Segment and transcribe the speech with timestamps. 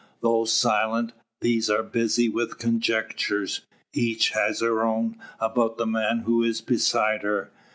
[0.21, 3.61] Though silent, these are busy with conjectures.
[3.93, 7.51] Each has her own about the man who is beside her.